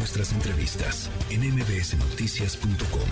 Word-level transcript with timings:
nuestras 0.00 0.32
entrevistas 0.32 1.10
en 1.30 1.42
mbsnoticias.com. 1.42 3.10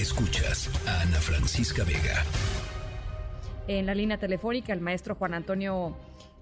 Escuchas 0.00 0.68
a 0.84 1.02
Ana 1.02 1.20
Francisca 1.20 1.84
Vega. 1.84 2.24
En 3.68 3.86
la 3.86 3.94
línea 3.94 4.18
telefónica, 4.18 4.72
el 4.72 4.80
maestro 4.80 5.14
Juan 5.14 5.32
Antonio 5.32 5.96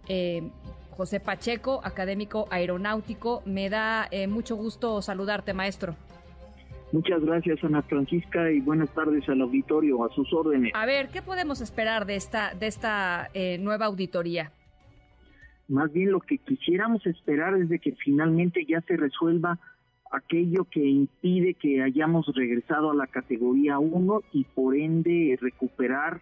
eh, 0.09 0.51
José 0.93 1.21
Pacheco, 1.21 1.83
académico 1.85 2.49
aeronáutico. 2.51 3.43
Me 3.45 3.69
da 3.69 4.09
eh, 4.11 4.29
mucho 4.29 4.57
gusto 4.57 5.03
saludarte, 5.03 5.53
maestro. 5.53 5.95
Muchas 6.93 7.23
gracias, 7.23 7.63
Ana 7.63 7.83
Francisca, 7.83 8.51
y 8.51 8.61
buenas 8.61 8.89
tardes 8.95 9.29
al 9.29 9.43
auditorio, 9.43 10.07
a 10.07 10.15
sus 10.15 10.33
órdenes. 10.33 10.73
A 10.75 10.87
ver, 10.87 11.09
¿qué 11.09 11.21
podemos 11.21 11.61
esperar 11.61 12.07
de 12.07 12.17
esta, 12.17 12.55
de 12.55 12.67
esta 12.67 13.29
eh, 13.35 13.59
nueva 13.59 13.87
auditoría? 13.87 14.53
Más 15.69 15.93
bien 15.93 16.13
lo 16.13 16.21
que 16.21 16.39
quisiéramos 16.39 17.07
esperar 17.07 17.55
es 17.59 17.69
de 17.69 17.79
que 17.79 17.93
finalmente 17.93 18.65
ya 18.67 18.81
se 18.81 18.97
resuelva 18.97 19.59
aquello 20.13 20.65
que 20.71 20.85
impide 20.85 21.55
que 21.55 21.83
hayamos 21.83 22.27
regresado 22.35 22.91
a 22.91 22.95
la 22.95 23.07
categoría 23.07 23.79
1 23.79 24.23
y 24.33 24.45
por 24.45 24.77
ende 24.77 25.39
recuperar 25.41 26.21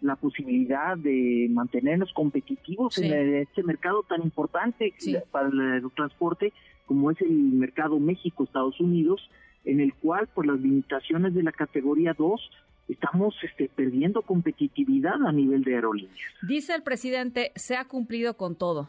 la 0.00 0.16
posibilidad 0.16 0.96
de 0.96 1.46
mantenernos 1.50 2.12
competitivos 2.12 2.98
en 2.98 3.36
este 3.36 3.62
mercado 3.62 4.02
tan 4.08 4.22
importante 4.22 4.92
para 5.30 5.48
el 5.48 5.90
transporte 5.94 6.52
como 6.86 7.10
es 7.10 7.20
el 7.20 7.30
mercado 7.30 7.98
México-Estados 7.98 8.78
Unidos, 8.80 9.20
en 9.64 9.80
el 9.80 9.92
cual 9.94 10.28
por 10.28 10.46
las 10.46 10.60
limitaciones 10.60 11.34
de 11.34 11.42
la 11.42 11.52
categoría 11.52 12.14
2 12.16 12.50
estamos 12.88 13.34
este, 13.42 13.68
perdiendo 13.74 14.22
competitividad 14.22 15.14
a 15.26 15.32
nivel 15.32 15.64
de 15.64 15.74
aerolíneas. 15.74 16.16
Dice 16.46 16.74
el 16.74 16.82
presidente, 16.82 17.50
se 17.56 17.76
ha 17.76 17.84
cumplido 17.86 18.36
con 18.36 18.54
todo. 18.54 18.88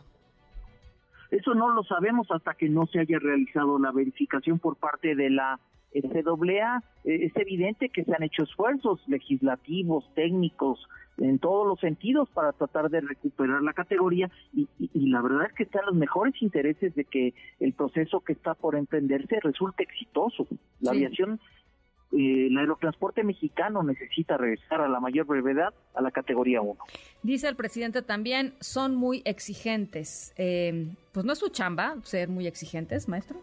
Eso 1.32 1.54
no 1.54 1.70
lo 1.74 1.84
sabemos 1.84 2.28
hasta 2.32 2.54
que 2.54 2.70
no 2.70 2.86
se 2.88 3.00
haya 3.00 3.20
realizado 3.20 3.80
la 3.80 3.92
verificación 3.92 4.60
por 4.60 4.78
parte 4.78 5.16
de 5.16 5.30
la 5.30 5.60
FAA. 5.94 6.84
Eh, 7.04 7.26
es 7.26 7.36
evidente 7.36 7.90
que 7.90 8.04
se 8.04 8.14
han 8.14 8.24
hecho 8.24 8.44
esfuerzos 8.44 9.02
legislativos, 9.08 10.06
técnicos, 10.16 10.88
en 11.18 11.40
todos 11.40 11.68
los 11.68 11.80
sentidos 11.80 12.30
para 12.30 12.54
tratar 12.54 12.90
de 12.90 13.02
recuperar 13.02 13.62
la 13.64 13.74
categoría 13.74 14.30
y, 14.54 14.68
la 14.94 15.22
verdad 15.22 15.48
es 15.48 15.54
que 15.54 15.64
están 15.64 15.86
los 15.86 15.96
mejores 15.96 16.40
intereses 16.42 16.94
de 16.96 17.06
que 17.06 17.34
el 17.60 17.74
proceso 17.74 18.20
que 18.22 18.34
está 18.34 18.54
por 18.54 18.76
emprenderse 18.76 19.40
resulte 19.42 19.84
exitoso. 19.84 20.48
La 20.80 20.92
aviación, 20.92 21.40
el 22.12 22.58
aerotransporte 22.58 23.24
mexicano 23.24 23.84
necesita 23.84 24.38
regresar 24.38 24.82
a 24.82 24.88
la 24.88 25.00
mayor 25.00 25.26
brevedad 25.26 25.74
a 25.94 26.02
la 26.02 26.12
categoría 26.12 26.62
1. 26.62 26.78
Dice 27.24 27.50
el 27.50 27.56
presidente 27.56 28.02
también, 28.02 28.54
son 28.60 28.96
muy 28.96 29.22
exigentes. 29.26 30.34
Eh, 30.38 30.88
pues 31.12 31.26
no 31.26 31.34
es 31.34 31.40
su 31.40 31.50
chamba 31.50 31.96
ser 32.04 32.30
muy 32.30 32.48
exigentes, 32.48 33.08
maestro. 33.08 33.40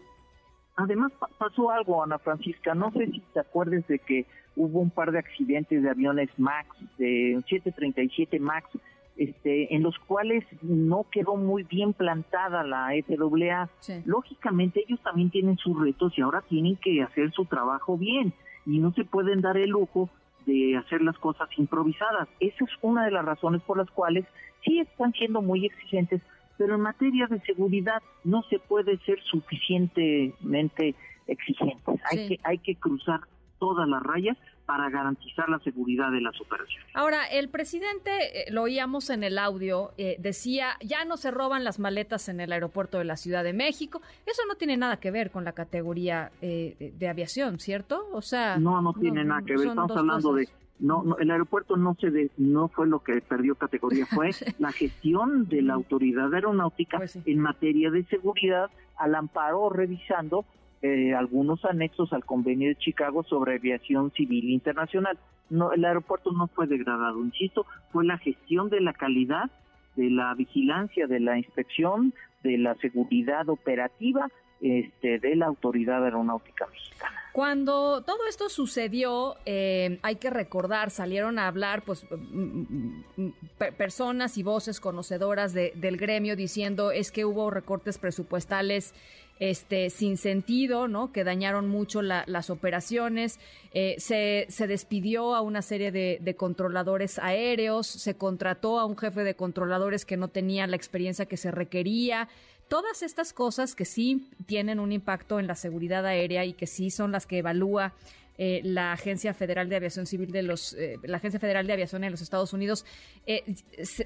Además 0.77 1.11
pasó 1.37 1.71
algo, 1.71 2.03
Ana 2.03 2.19
Francisca, 2.19 2.73
no 2.73 2.91
sé 2.91 3.05
si 3.07 3.19
te 3.33 3.39
acuerdes 3.39 3.87
de 3.87 3.99
que 3.99 4.25
hubo 4.57 4.79
un 4.79 4.89
par 4.89 5.11
de 5.11 5.19
accidentes 5.19 5.81
de 5.81 5.89
aviones 5.89 6.29
MAX, 6.37 6.67
de 6.97 7.41
737 7.47 8.39
MAX, 8.39 8.69
este, 9.15 9.73
en 9.73 9.83
los 9.83 9.97
cuales 9.99 10.43
no 10.61 11.05
quedó 11.09 11.37
muy 11.37 11.63
bien 11.63 11.93
plantada 11.93 12.63
la 12.63 12.89
FAA. 13.07 13.69
Lógicamente 14.05 14.83
ellos 14.85 14.99
también 15.01 15.29
tienen 15.29 15.57
sus 15.57 15.79
retos 15.79 16.17
y 16.17 16.21
ahora 16.21 16.41
tienen 16.41 16.75
que 16.75 17.01
hacer 17.01 17.31
su 17.31 17.45
trabajo 17.45 17.97
bien 17.97 18.33
y 18.65 18.79
no 18.79 18.91
se 18.93 19.05
pueden 19.05 19.41
dar 19.41 19.57
el 19.57 19.69
lujo 19.69 20.09
de 20.45 20.77
hacer 20.77 21.01
las 21.01 21.17
cosas 21.17 21.49
improvisadas. 21.57 22.27
Esa 22.39 22.63
es 22.63 22.71
una 22.81 23.05
de 23.05 23.11
las 23.11 23.25
razones 23.25 23.61
por 23.63 23.77
las 23.77 23.89
cuales 23.91 24.25
sí 24.63 24.79
están 24.79 25.13
siendo 25.13 25.41
muy 25.41 25.65
exigentes, 25.65 26.21
pero 26.57 26.75
en 26.75 26.81
materia 26.81 27.27
de 27.27 27.39
seguridad 27.41 28.01
no 28.23 28.43
se 28.43 28.59
puede 28.59 28.97
ser 28.99 29.21
suficientemente 29.23 30.95
exigentes. 31.27 31.99
Hay 32.11 32.27
que 32.27 32.39
hay 32.43 32.57
que 32.59 32.75
cruzar 32.75 33.21
todas 33.65 33.89
las 33.89 34.03
rayas 34.03 34.37
para 34.67 34.91
garantizar 34.91 35.49
la 35.49 35.57
seguridad 35.59 36.11
de 36.11 36.21
las 36.21 36.39
operaciones. 36.39 36.87
Ahora, 36.93 37.25
el 37.25 37.49
presidente, 37.49 38.11
eh, 38.11 38.51
lo 38.51 38.61
oíamos 38.61 39.09
en 39.09 39.23
el 39.23 39.39
audio, 39.39 39.91
eh, 39.97 40.17
decía, 40.19 40.77
ya 40.83 41.03
no 41.03 41.17
se 41.17 41.31
roban 41.31 41.63
las 41.63 41.79
maletas 41.79 42.29
en 42.29 42.39
el 42.39 42.51
aeropuerto 42.51 42.99
de 42.99 43.05
la 43.05 43.15
Ciudad 43.15 43.43
de 43.43 43.53
México. 43.53 44.01
Eso 44.27 44.43
no 44.47 44.53
tiene 44.53 44.77
nada 44.77 44.97
que 44.97 45.09
ver 45.09 45.31
con 45.31 45.45
la 45.45 45.53
categoría 45.53 46.31
eh, 46.43 46.93
de, 46.95 47.07
aviación, 47.09 47.57
¿cierto? 47.57 48.07
O 48.11 48.21
sea... 48.21 48.57
No, 48.57 48.83
no 48.83 48.93
tiene 48.93 49.25
nada 49.25 49.41
que 49.41 49.57
ver. 49.57 49.69
Estamos 49.69 49.97
hablando 49.97 50.33
de... 50.33 50.47
No, 50.77 51.17
el 51.17 51.31
aeropuerto 51.31 51.75
no 51.75 51.95
se 51.99 52.11
de, 52.11 52.29
no 52.37 52.67
fue 52.67 52.85
lo 52.85 52.99
que 52.99 53.19
perdió 53.21 53.55
categoría, 53.55 54.05
fue 54.13 54.29
la 54.59 54.71
gestión 54.73 55.47
de 55.47 55.63
la 55.63 55.73
autoridad 55.73 56.31
aeronáutica 56.31 56.97
pues 56.97 57.17
en 57.25 57.39
materia 57.39 57.89
de 57.89 58.03
seguridad 58.03 58.69
al 58.97 59.15
amparo 59.15 59.69
revisando 59.69 60.45
eh, 60.85 61.15
algunos 61.15 61.65
anexos 61.65 62.13
al 62.13 62.23
convenio 62.25 62.69
de 62.69 62.75
Chicago 62.75 63.23
sobre 63.23 63.55
aviación 63.55 64.11
civil 64.11 64.51
internacional. 64.51 65.17
No, 65.49 65.71
el 65.71 65.83
aeropuerto 65.83 66.31
no 66.31 66.47
fue 66.47 66.67
degradado, 66.67 67.23
insisto, 67.23 67.65
fue 67.91 68.05
la 68.05 68.19
gestión 68.19 68.69
de 68.69 68.81
la 68.81 68.93
calidad, 68.93 69.49
de 69.95 70.11
la 70.11 70.33
vigilancia, 70.35 71.07
de 71.07 71.19
la 71.19 71.39
inspección, 71.39 72.13
de 72.43 72.59
la 72.59 72.75
seguridad 72.75 73.49
operativa 73.49 74.29
este, 74.61 75.19
de 75.19 75.35
la 75.35 75.47
Autoridad 75.47 76.03
Aeronáutica 76.03 76.67
Mexicana. 76.67 77.19
Cuando 77.33 78.01
todo 78.03 78.27
esto 78.29 78.47
sucedió, 78.47 79.35
eh, 79.45 79.99
hay 80.03 80.15
que 80.15 80.29
recordar, 80.29 80.89
salieron 80.89 81.37
a 81.39 81.47
hablar 81.47 81.81
pues 81.83 82.05
mm, 82.09 82.15
mm, 82.15 83.05
mm, 83.17 83.33
personas 83.77 84.37
y 84.37 84.43
voces 84.43 84.79
conocedoras 84.79 85.53
del 85.53 85.97
gremio 85.97 86.35
diciendo 86.35 86.91
es 86.91 87.11
que 87.11 87.25
hubo 87.25 87.51
recortes 87.51 87.97
presupuestales 87.97 88.93
este, 89.39 89.89
sin 89.89 90.17
sentido, 90.17 90.87
¿no? 90.87 91.11
Que 91.11 91.23
dañaron 91.23 91.67
mucho 91.67 92.01
las 92.01 92.49
operaciones. 92.49 93.39
Eh, 93.73 93.95
se, 93.99 94.67
despidió 94.67 95.35
a 95.35 95.41
una 95.41 95.61
serie 95.61 95.91
de, 95.91 96.35
controladores 96.35 97.19
aéreos, 97.19 97.87
se 97.87 98.15
contrató 98.15 98.79
a 98.79 98.85
un 98.85 98.97
jefe 98.97 99.23
de 99.23 99.35
controladores 99.35 100.05
que 100.05 100.17
no 100.17 100.29
tenía 100.29 100.67
la 100.67 100.75
experiencia 100.75 101.25
que 101.25 101.37
se 101.37 101.51
requería. 101.51 102.29
Todas 102.69 103.03
estas 103.03 103.33
cosas 103.33 103.75
que 103.75 103.85
sí 103.85 104.29
tienen 104.47 104.79
un 104.79 104.91
impacto 104.91 105.39
en 105.39 105.47
la 105.47 105.55
seguridad 105.55 106.05
aérea 106.05 106.45
y 106.45 106.53
que 106.53 106.65
sí 106.65 106.89
son 106.89 107.11
las 107.11 107.27
que 107.27 107.39
evalúa 107.39 107.93
eh, 108.37 108.61
la 108.63 108.91
Agencia 108.91 109.33
Federal 109.33 109.69
de 109.69 109.75
Aviación 109.75 110.07
Civil 110.07 110.31
de 110.31 110.41
los, 110.41 110.73
eh, 110.73 110.97
la 111.03 111.17
Agencia 111.17 111.39
Federal 111.39 111.67
de 111.67 111.73
Aviación 111.73 112.03
en 112.03 112.11
los 112.11 112.21
Estados 112.21 112.53
Unidos, 112.53 112.85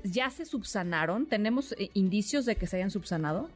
¿ya 0.03 0.29
se 0.29 0.45
subsanaron? 0.45 1.25
¿Tenemos 1.25 1.73
indicios 1.93 2.45
de 2.45 2.55
que 2.55 2.67
se 2.67 2.77
hayan 2.77 2.91
subsanado? 2.91 3.49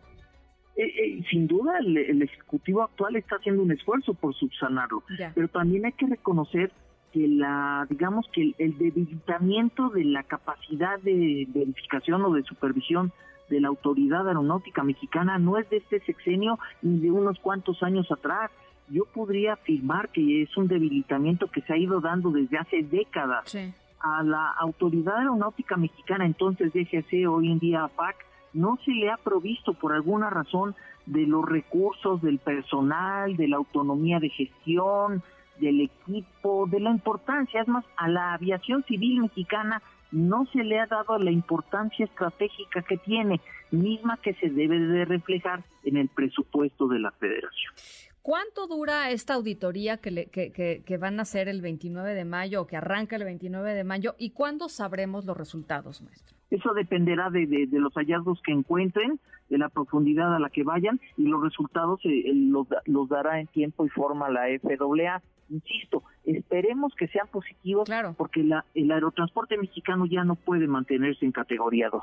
Eh, 0.76 0.86
eh, 0.86 1.24
sin 1.30 1.48
duda 1.48 1.78
el, 1.80 2.22
Ejecutivo 2.22 2.82
actual 2.82 3.16
está 3.16 3.36
haciendo 3.36 3.62
un 3.62 3.72
esfuerzo 3.72 4.16
por 4.16 4.34
subsanarlo, 4.34 5.04
pero 5.36 5.48
también 5.48 5.86
hay 5.86 5.92
que 5.92 6.08
reconocer 6.08 6.72
que 7.12 7.28
la, 7.28 7.86
digamos 7.90 8.26
que 8.34 8.56
el, 8.58 8.78
debilitamiento 8.80 9.90
de 9.90 10.04
la 10.04 10.24
capacidad 10.24 11.00
de 11.00 11.48
verificación 11.54 12.26
o 12.26 12.34
de 12.34 12.42
supervisión 12.44 13.12
de 13.50 13.62
la 13.62 13.68
Autoridad 13.68 14.28
Aeronáutica 14.28 14.84
Mexicana 14.84 15.38
no 15.38 15.60
es 15.60 15.70
de 15.70 15.78
este 15.78 16.00
sexenio 16.06 16.58
ni 16.82 17.00
de 17.00 17.12
unos 17.12 17.40
cuantos 17.40 17.84
años 17.84 18.12
atrás. 18.12 18.50
Yo 18.90 19.06
podría 19.06 19.54
afirmar 19.54 20.10
que 20.10 20.42
es 20.42 20.58
un 20.58 20.68
debilitamiento 20.68 21.48
que 21.52 21.62
se 21.62 21.74
ha 21.74 21.78
ido 21.78 22.02
dando 22.02 22.32
desde 22.32 22.58
hace 22.58 22.82
décadas. 22.82 23.56
A 24.00 24.24
la 24.24 24.52
Autoridad 24.60 25.20
Aeronáutica 25.20 25.78
Mexicana, 25.78 26.26
entonces 26.26 26.74
DGC, 26.74 27.30
hoy 27.30 27.52
en 27.52 27.60
día 27.60 27.86
APAC, 27.86 28.16
no 28.54 28.78
se 28.86 28.92
le 28.92 29.10
ha 29.10 29.18
provisto 29.18 29.74
por 29.74 29.94
alguna 29.94 30.30
razón 30.30 30.76
de 31.06 31.26
los 31.28 31.46
recursos 31.46 32.22
del 32.22 32.40
personal, 32.40 33.36
de 33.36 33.48
la 33.48 33.58
autonomía 33.58 34.20
de 34.20 34.30
gestión, 34.30 35.24
del 35.60 35.82
equipo, 35.82 36.68
de 36.68 36.80
la 36.80 36.92
importancia. 36.92 37.62
Es 37.62 37.68
más, 37.68 37.86
a 37.98 38.08
la 38.08 38.34
aviación 38.34 38.84
civil 38.84 39.22
mexicana 39.22 39.82
no 40.12 40.46
se 40.54 40.64
le 40.64 40.80
ha 40.80 40.86
dado 40.86 41.18
la 41.18 41.32
importancia 41.32 42.06
estratégica 42.06 42.84
que 42.84 42.98
tiene, 42.98 43.42
misma 43.72 44.18
que 44.18 44.36
se 44.36 44.50
debe 44.50 44.80
de 44.80 45.06
reflejar 45.06 45.64
en 45.84 45.98
el 45.98 46.08
presupuesto 46.08 46.88
de 46.88 47.00
la 47.00 47.12
federación. 47.12 47.74
¿Cuánto 48.24 48.68
dura 48.68 49.12
esta 49.12 49.34
auditoría 49.34 49.98
que, 49.98 50.30
que, 50.32 50.98
van 50.98 51.20
a 51.20 51.24
hacer 51.24 51.50
el 51.50 51.62
29 51.62 52.14
de 52.14 52.24
mayo 52.24 52.62
o 52.62 52.68
que 52.68 52.78
arranca 52.78 53.18
el 53.18 53.26
29 53.26 53.74
de 53.74 53.84
mayo 53.84 54.16
y 54.18 54.30
cuándo 54.30 54.70
sabremos 54.70 55.26
los 55.26 55.36
resultados, 55.36 56.02
maestro? 56.02 56.34
Eso 56.50 56.74
dependerá 56.74 57.30
de, 57.30 57.68
los 57.70 57.94
hallazgos 57.96 58.42
que 58.46 58.54
encuentren, 58.54 59.20
de 59.50 59.58
la 59.58 59.68
profundidad 59.68 60.34
a 60.34 60.40
la 60.40 60.50
que 60.50 60.64
vayan 60.64 61.02
y 61.18 61.24
los 61.24 61.44
resultados 61.44 62.00
eh, 62.06 62.32
los, 62.34 62.66
los, 62.86 63.10
dará 63.10 63.42
en 63.42 63.48
tiempo 63.48 63.86
y 63.86 63.90
forma 63.90 64.30
la 64.30 64.44
FAA. 64.62 65.22
Insisto, 65.50 66.04
esperemos 66.24 66.96
que 66.96 67.10
sean 67.10 67.28
positivos 67.28 67.84
claro. 67.84 68.16
porque 68.18 68.42
la, 68.42 68.64
el 68.74 68.90
aerotransporte 68.90 69.58
mexicano 69.58 70.06
ya 70.06 70.24
no 70.24 70.36
puede 70.36 70.66
mantenerse 70.66 71.26
en 71.26 71.34
categoría 71.34 71.90
2. 71.90 72.02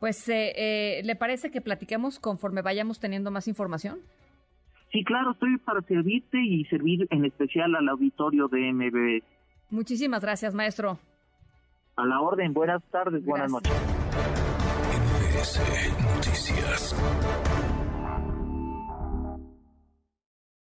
Pues, 0.00 0.28
eh, 0.28 0.52
eh, 0.54 1.02
¿le 1.02 1.16
parece 1.16 1.50
que 1.50 1.62
platiquemos 1.62 2.18
conforme 2.18 2.60
vayamos 2.60 3.00
teniendo 3.00 3.30
más 3.30 3.48
información? 3.48 4.00
Sí, 4.92 5.04
claro, 5.04 5.32
estoy 5.32 5.56
para 5.58 5.80
servirte 5.82 6.38
y 6.40 6.64
servir 6.64 7.06
en 7.10 7.24
especial 7.24 7.74
al 7.76 7.88
auditorio 7.88 8.48
de 8.48 8.72
MBS. 8.72 9.24
Muchísimas 9.70 10.22
gracias, 10.22 10.52
maestro. 10.54 10.98
A 11.96 12.06
la 12.06 12.20
orden, 12.20 12.52
buenas 12.52 12.82
tardes, 12.90 13.24
buenas 13.24 13.52
noches. 13.52 13.72
MBS 15.40 15.60
Noticias. 16.02 16.96